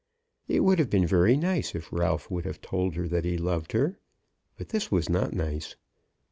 It 0.47 0.61
would 0.61 0.79
have 0.79 0.89
been 0.89 1.05
very 1.05 1.37
nice 1.37 1.75
if 1.75 1.93
Ralph 1.93 2.31
would 2.31 2.43
have 2.45 2.59
told 2.59 2.95
her 2.95 3.07
that 3.09 3.23
he 3.23 3.37
loved 3.37 3.73
her, 3.73 3.99
but 4.57 4.69
this 4.69 4.89
was 4.91 5.09
not 5.09 5.31
nice. 5.31 5.75